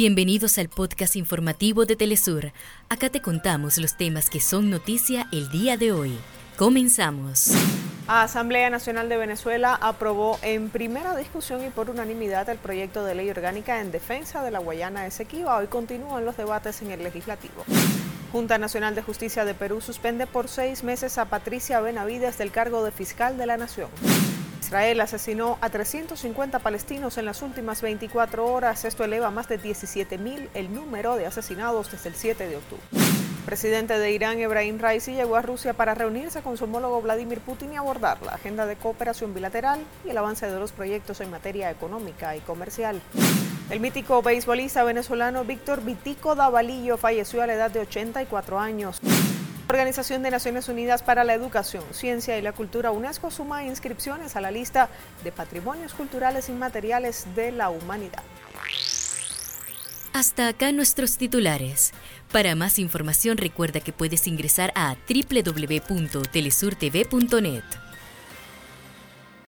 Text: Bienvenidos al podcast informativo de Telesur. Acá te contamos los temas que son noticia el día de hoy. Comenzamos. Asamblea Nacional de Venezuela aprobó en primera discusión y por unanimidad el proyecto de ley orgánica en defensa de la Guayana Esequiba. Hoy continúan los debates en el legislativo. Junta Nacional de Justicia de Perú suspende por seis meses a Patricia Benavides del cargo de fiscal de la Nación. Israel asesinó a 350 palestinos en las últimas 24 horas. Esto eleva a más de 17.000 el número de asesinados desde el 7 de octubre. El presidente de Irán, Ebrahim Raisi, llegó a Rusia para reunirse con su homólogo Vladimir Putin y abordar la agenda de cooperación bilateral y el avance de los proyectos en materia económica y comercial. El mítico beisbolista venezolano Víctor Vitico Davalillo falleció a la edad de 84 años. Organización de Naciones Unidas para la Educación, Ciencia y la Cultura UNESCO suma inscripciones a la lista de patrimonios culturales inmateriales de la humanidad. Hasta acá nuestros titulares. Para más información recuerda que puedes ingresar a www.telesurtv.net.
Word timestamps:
Bienvenidos 0.00 0.58
al 0.58 0.68
podcast 0.68 1.16
informativo 1.16 1.84
de 1.84 1.96
Telesur. 1.96 2.52
Acá 2.88 3.10
te 3.10 3.20
contamos 3.20 3.78
los 3.78 3.96
temas 3.96 4.30
que 4.30 4.38
son 4.38 4.70
noticia 4.70 5.26
el 5.32 5.50
día 5.50 5.76
de 5.76 5.90
hoy. 5.90 6.16
Comenzamos. 6.56 7.50
Asamblea 8.06 8.70
Nacional 8.70 9.08
de 9.08 9.16
Venezuela 9.16 9.74
aprobó 9.74 10.38
en 10.42 10.68
primera 10.70 11.16
discusión 11.16 11.66
y 11.66 11.70
por 11.70 11.90
unanimidad 11.90 12.48
el 12.48 12.58
proyecto 12.58 13.02
de 13.02 13.16
ley 13.16 13.28
orgánica 13.28 13.80
en 13.80 13.90
defensa 13.90 14.44
de 14.44 14.52
la 14.52 14.60
Guayana 14.60 15.04
Esequiba. 15.04 15.56
Hoy 15.56 15.66
continúan 15.66 16.24
los 16.24 16.36
debates 16.36 16.80
en 16.82 16.92
el 16.92 17.02
legislativo. 17.02 17.64
Junta 18.30 18.56
Nacional 18.56 18.94
de 18.94 19.02
Justicia 19.02 19.44
de 19.44 19.54
Perú 19.54 19.80
suspende 19.80 20.28
por 20.28 20.46
seis 20.46 20.84
meses 20.84 21.18
a 21.18 21.24
Patricia 21.24 21.80
Benavides 21.80 22.38
del 22.38 22.52
cargo 22.52 22.84
de 22.84 22.92
fiscal 22.92 23.36
de 23.36 23.46
la 23.46 23.56
Nación. 23.56 23.88
Israel 24.68 25.00
asesinó 25.00 25.56
a 25.62 25.70
350 25.70 26.58
palestinos 26.58 27.16
en 27.16 27.24
las 27.24 27.40
últimas 27.40 27.80
24 27.80 28.44
horas. 28.44 28.84
Esto 28.84 29.02
eleva 29.02 29.28
a 29.28 29.30
más 29.30 29.48
de 29.48 29.58
17.000 29.58 30.48
el 30.52 30.74
número 30.74 31.16
de 31.16 31.24
asesinados 31.24 31.90
desde 31.90 32.10
el 32.10 32.14
7 32.14 32.46
de 32.46 32.56
octubre. 32.56 32.82
El 32.92 33.44
presidente 33.46 33.98
de 33.98 34.12
Irán, 34.12 34.38
Ebrahim 34.40 34.78
Raisi, 34.78 35.14
llegó 35.14 35.36
a 35.36 35.40
Rusia 35.40 35.72
para 35.72 35.94
reunirse 35.94 36.42
con 36.42 36.58
su 36.58 36.64
homólogo 36.64 37.00
Vladimir 37.00 37.40
Putin 37.40 37.72
y 37.72 37.76
abordar 37.76 38.20
la 38.20 38.32
agenda 38.32 38.66
de 38.66 38.76
cooperación 38.76 39.32
bilateral 39.32 39.80
y 40.04 40.10
el 40.10 40.18
avance 40.18 40.46
de 40.46 40.60
los 40.60 40.72
proyectos 40.72 41.22
en 41.22 41.30
materia 41.30 41.70
económica 41.70 42.36
y 42.36 42.40
comercial. 42.40 43.00
El 43.70 43.80
mítico 43.80 44.20
beisbolista 44.20 44.84
venezolano 44.84 45.44
Víctor 45.44 45.82
Vitico 45.82 46.34
Davalillo 46.34 46.98
falleció 46.98 47.40
a 47.40 47.46
la 47.46 47.54
edad 47.54 47.70
de 47.70 47.80
84 47.80 48.60
años. 48.60 49.00
Organización 49.68 50.22
de 50.22 50.30
Naciones 50.30 50.68
Unidas 50.68 51.02
para 51.02 51.24
la 51.24 51.34
Educación, 51.34 51.84
Ciencia 51.90 52.38
y 52.38 52.42
la 52.42 52.52
Cultura 52.52 52.90
UNESCO 52.90 53.30
suma 53.30 53.64
inscripciones 53.64 54.34
a 54.34 54.40
la 54.40 54.50
lista 54.50 54.88
de 55.22 55.30
patrimonios 55.30 55.92
culturales 55.92 56.48
inmateriales 56.48 57.26
de 57.34 57.52
la 57.52 57.68
humanidad. 57.68 58.22
Hasta 60.14 60.48
acá 60.48 60.72
nuestros 60.72 61.18
titulares. 61.18 61.92
Para 62.32 62.54
más 62.54 62.78
información 62.78 63.36
recuerda 63.36 63.80
que 63.80 63.92
puedes 63.92 64.26
ingresar 64.26 64.72
a 64.74 64.96
www.telesurtv.net. 65.06 67.87